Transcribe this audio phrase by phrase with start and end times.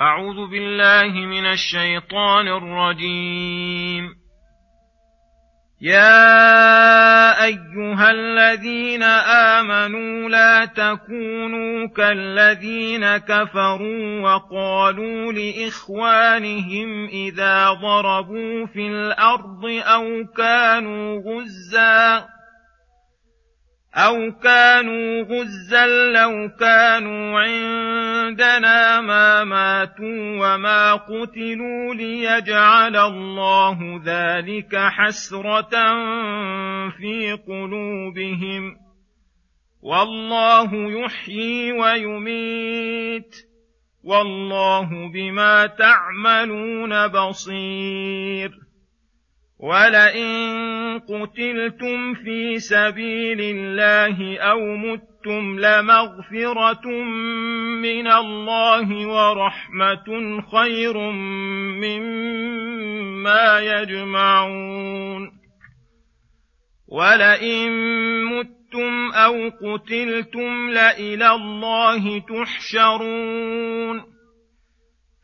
[0.00, 4.14] أعوذ بالله من الشيطان الرجيم.
[5.80, 9.02] يا أيها الذين
[9.56, 22.36] آمنوا لا تكونوا كالذين كفروا وقالوا لإخوانهم إذا ضربوا في الأرض أو كانوا غزاً
[23.96, 27.65] أو كانوا غزا لو كانوا عندنا
[29.44, 35.70] ما ماتوا وما قتلوا ليجعل الله ذلك حسرة
[36.90, 38.76] في قلوبهم.
[39.82, 43.34] والله يحيي ويميت.
[44.04, 48.65] والله بما تعملون بصير.
[49.58, 56.88] ولئن قتلتم في سبيل الله أو متم لمغفره
[57.82, 60.98] من الله ورحمه خير
[61.80, 65.30] مما يجمعون
[66.88, 67.70] ولئن
[68.24, 74.15] متم أو قتلتم لالى الله تحشرون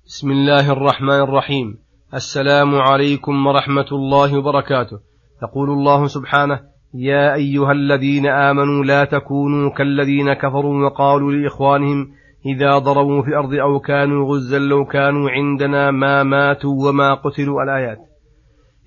[0.07, 1.79] بسم الله الرحمن الرحيم.
[2.15, 4.99] السلام عليكم ورحمة الله وبركاته.
[5.43, 6.61] يقول الله سبحانه
[6.95, 12.09] يا أيها الذين آمنوا لا تكونوا كالذين كفروا وقالوا لإخوانهم
[12.47, 17.63] إذا ضربوا في الأرض أو كانوا غزا لو كانوا عندنا ما ماتوا وما قتلوا.
[17.63, 17.99] الآيات.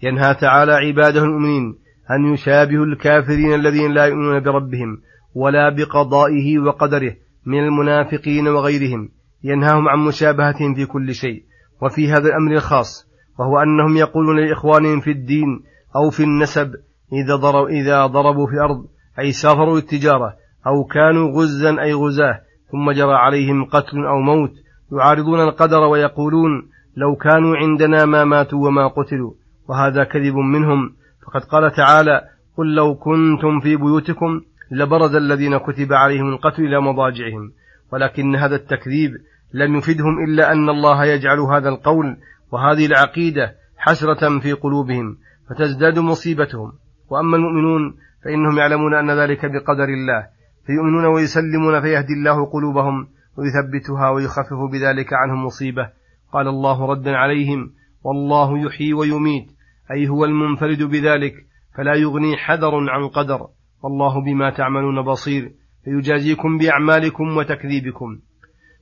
[0.04, 4.98] ينهى تعالى عباده المؤمنين أن يشابهوا الكافرين الذين لا يؤمنون بربهم
[5.36, 9.10] ولا بقضائه وقدره من المنافقين وغيرهم
[9.44, 11.44] ينهاهم عن مشابهتهم في كل شيء
[11.82, 13.08] وفي هذا الأمر الخاص
[13.40, 15.64] وهو أنهم يقولون لإخوانهم في الدين
[15.96, 16.72] أو في النسب
[17.14, 18.86] إذا ضربوا, إذا ضربوا في الأرض
[19.20, 20.34] أي سافروا التجارة
[20.68, 22.42] أو كانوا غزا أي غزاة
[22.72, 24.52] ثم جرى عليهم قتل أو موت
[24.92, 26.52] يعارضون القدر ويقولون
[26.98, 29.34] لو كانوا عندنا ما ماتوا وما قتلوا
[29.70, 32.22] وهذا كذب منهم فقد قال تعالى
[32.58, 34.42] قل لو كنتم في بيوتكم
[34.72, 37.52] لبرز الذين كتب عليهم القتل إلى مضاجعهم
[37.94, 39.12] ولكن هذا التكذيب
[39.54, 42.18] لم يفدهم إلا أن الله يجعل هذا القول
[42.52, 45.18] وهذه العقيدة حسرة في قلوبهم
[45.50, 46.74] فتزداد مصيبتهم.
[47.10, 50.28] وأما المؤمنون فإنهم يعلمون أن ذلك بقدر الله
[50.66, 53.08] فيؤمنون ويسلمون فيهدي الله قلوبهم
[53.38, 55.90] ويثبتها ويخفف بذلك عنهم مصيبة.
[56.34, 57.72] قال الله ردا عليهم
[58.04, 59.48] والله يحيي ويميت.
[59.92, 61.34] أي هو المنفرد بذلك
[61.78, 63.48] فلا يغني حذر عن قدر
[63.84, 65.52] والله بما تعملون بصير.
[65.84, 68.20] فيجازيكم بأعمالكم وتكذيبكم.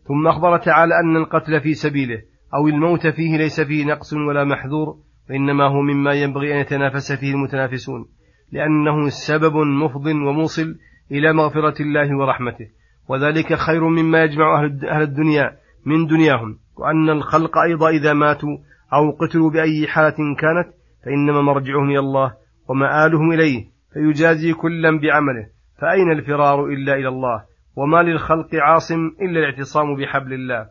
[0.07, 2.21] ثم أخبر تعالى أن القتل في سبيله
[2.55, 4.95] أو الموت فيه ليس فيه نقص ولا محذور
[5.29, 8.05] وإنما هو مما ينبغي أن يتنافس فيه المتنافسون.
[8.51, 10.75] لأنه سبب مفض وموصل
[11.11, 12.67] إلى مغفرة الله ورحمته.
[13.09, 16.59] وذلك خير مما يجمع أهل الدنيا من دنياهم.
[16.77, 18.57] وأن الخلق أيضا إذا ماتوا
[18.93, 20.73] أو قتلوا بأي حالة كانت
[21.05, 22.33] فإنما مرجعهم إلى الله
[22.69, 25.47] ومآلهم إليه فيجازي كلا بعمله.
[25.81, 27.43] فأين الفرار إلا إلى الله؟
[27.75, 30.67] وما للخلق عاصم إلا الاعتصام بحبل الله.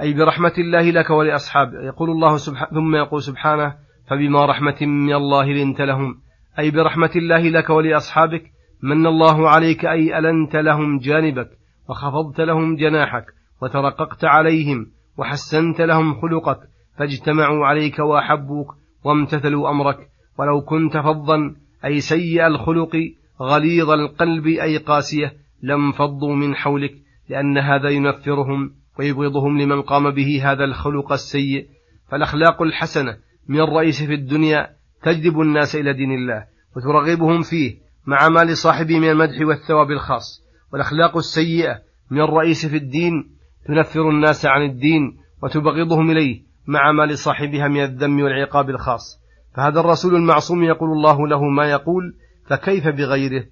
[0.00, 3.74] أي برحمة الله لك ولأصحابك يقول الله سبحانه ثم يقول سبحانه
[4.10, 6.14] فبما رحمة من الله لنت لهم.
[6.58, 8.42] أي برحمة الله لك ولأصحابك
[8.82, 11.48] من الله عليك أي ألنت لهم جانبك
[11.88, 13.24] وخفضت لهم جناحك
[13.62, 14.86] وترققت عليهم
[15.18, 16.58] وحسنت لهم خلقك
[16.98, 20.08] فاجتمعوا عليك وأحبوك وامتثلوا أمرك
[20.38, 21.54] ولو كنت فظا
[21.84, 22.96] أي سيء الخلق
[23.40, 25.32] غليظ القلب أي قاسية
[25.62, 26.94] لم فضوا من حولك
[27.28, 31.66] لأن هذا ينفرهم ويبغضهم لمن قام به هذا الخلق السيء.
[32.10, 33.16] فالأخلاق الحسنة
[33.48, 34.68] من الرئيس في الدنيا
[35.02, 36.44] تجذب الناس إلى دين الله
[36.76, 37.76] وترغبهم فيه
[38.06, 40.42] مع ما لصاحبه من المدح والثواب الخاص.
[40.72, 41.78] والأخلاق السيئة
[42.10, 43.30] من الرئيس في الدين
[43.66, 49.22] تنفر الناس عن الدين وتبغضهم إليه مع ما لصاحبها من الذم والعقاب الخاص.
[49.56, 52.14] فهذا الرسول المعصوم يقول الله له ما يقول
[52.46, 53.44] فكيف بغيره؟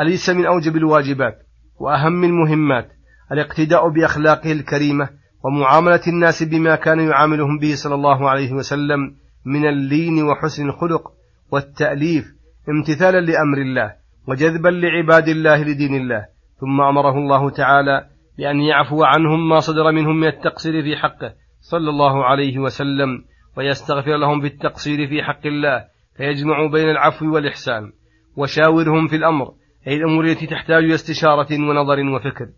[0.00, 1.38] أليس من أوجب الواجبات
[1.80, 2.88] وأهم المهمات
[3.32, 5.08] الاقتداء بأخلاقه الكريمة
[5.44, 11.12] ومعاملة الناس بما كان يعاملهم به صلى الله عليه وسلم من اللين وحسن الخلق
[11.52, 12.24] والتأليف
[12.68, 13.92] امتثالا لأمر الله
[14.28, 16.26] وجذبا لعباد الله لدين الله.
[16.60, 18.06] ثم أمره الله تعالى
[18.38, 21.34] بأن يعفو عنهم ما صدر منهم من التقصير في حقه
[21.64, 23.24] صلى الله عليه وسلم
[23.56, 25.84] ويستغفر لهم في التقصير في حق الله
[26.16, 27.92] فيجمع بين العفو والإحسان
[28.36, 29.54] وشاورهم في الأمر
[29.86, 32.48] أي الأمور التي تحتاج إلى استشارة ونظر وفكر.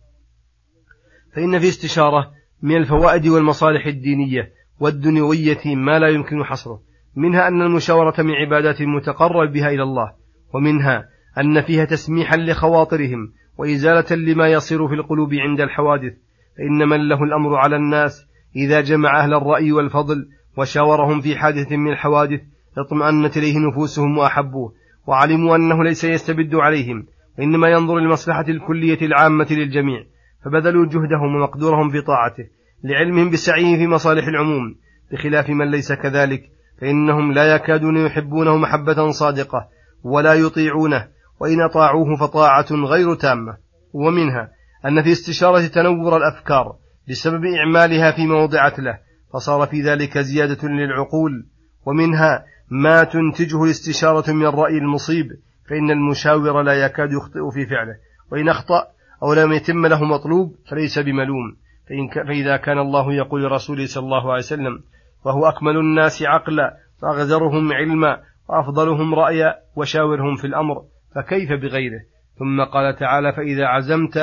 [1.35, 2.31] فإن في استشارة
[2.63, 6.81] من الفوائد والمصالح الدينية والدنيوية ما لا يمكن حصره
[7.17, 10.13] منها أن المشاورة من عبادات المتقرب بها إلى الله
[10.55, 16.13] ومنها أن فيها تسميحا لخواطرهم وإزالة لما يصير في القلوب عند الحوادث
[16.57, 18.26] فإن من له الأمر على الناس
[18.57, 22.41] إذا جمع أهل الرأي والفضل وشاورهم في حادث من الحوادث
[22.79, 24.73] اطمأنت إليه نفوسهم وأحبوه
[25.07, 27.07] وعلموا أنه ليس يستبد عليهم
[27.39, 30.05] وإنما ينظر للمصلحة الكلية العامة للجميع
[30.45, 32.45] فبذلوا جهدهم ومقدورهم في طاعته
[32.85, 34.75] لعلمهم بسعيه في مصالح العموم
[35.13, 36.43] بخلاف من ليس كذلك
[36.81, 39.69] فإنهم لا يكادون يحبونه محبة صادقة
[40.05, 41.09] ولا يطيعونه
[41.41, 43.57] وإن أطاعوه فطاعة غير تامة.
[43.93, 44.51] ومنها
[44.87, 46.77] أن في استشارة تنور الأفكار
[47.09, 48.99] بسبب إعمالها فيما وضعت له
[49.33, 51.47] فصار في ذلك زيادة للعقول.
[51.87, 55.27] ومنها ما تنتجه الاستشارة من الرأي المصيب
[55.69, 57.97] فإن المشاور لا يكاد يخطئ في فعله.
[58.33, 58.87] وإن أخطأ
[59.23, 61.57] أو لم يتم له مطلوب فليس بملوم.
[61.89, 64.83] فإن فإذا كان الله يقول لرسوله صلى الله عليه وسلم
[65.25, 70.83] وهو أكمل الناس عقلا وأغزرهم علما وأفضلهم رأيا وشاورهم في الأمر
[71.15, 72.01] فكيف بغيره؟
[72.39, 74.17] ثم قال تعالى فإذا عزمت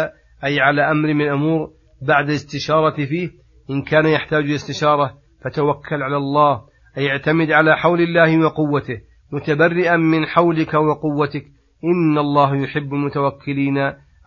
[0.43, 1.71] أي على أمر من أمور
[2.07, 3.29] بعد استشارة فيه
[3.69, 5.13] إن كان يحتاج استشارة
[5.43, 6.61] فتوكل على الله
[6.97, 9.01] أي اعتمد على حول الله وقوته
[9.31, 11.45] متبرئا من حولك وقوتك
[11.83, 13.77] إن الله يحب المتوكلين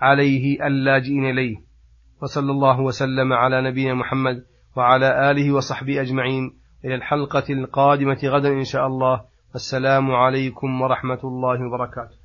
[0.01, 1.57] عليه اللاجئين إليه.
[2.23, 4.45] وصلى الله وسلم على نبينا محمد
[4.77, 6.53] وعلى آله وصحبه أجمعين.
[6.85, 9.21] إلى الحلقة القادمة غدا إن شاء الله.
[9.53, 12.16] والسلام عليكم ورحمة الله وبركاته.